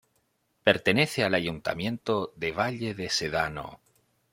[0.63, 3.79] Pertenece al Ayuntamiento de Valle de Sedano.